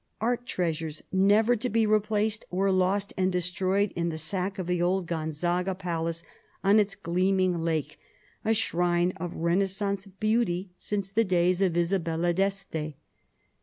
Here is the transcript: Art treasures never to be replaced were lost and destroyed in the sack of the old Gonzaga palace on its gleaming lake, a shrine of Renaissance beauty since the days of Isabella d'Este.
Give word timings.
Art 0.19 0.47
treasures 0.47 1.03
never 1.11 1.55
to 1.55 1.69
be 1.69 1.85
replaced 1.85 2.43
were 2.49 2.71
lost 2.71 3.13
and 3.17 3.31
destroyed 3.31 3.93
in 3.95 4.09
the 4.09 4.17
sack 4.17 4.57
of 4.57 4.65
the 4.65 4.81
old 4.81 5.05
Gonzaga 5.05 5.75
palace 5.75 6.23
on 6.63 6.79
its 6.79 6.95
gleaming 6.95 7.59
lake, 7.59 7.99
a 8.43 8.55
shrine 8.55 9.13
of 9.17 9.31
Renaissance 9.35 10.07
beauty 10.07 10.71
since 10.75 11.11
the 11.11 11.23
days 11.23 11.61
of 11.61 11.77
Isabella 11.77 12.33
d'Este. 12.33 12.95